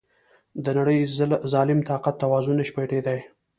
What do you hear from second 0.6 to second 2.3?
د نړی ظالم طاقت